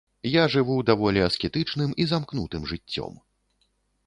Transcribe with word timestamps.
Я 0.35 0.43
жыву 0.53 0.77
даволі 0.89 1.21
аскетычным 1.27 1.93
і 2.05 2.09
замкнутым 2.13 2.67
жыццём. 2.73 3.13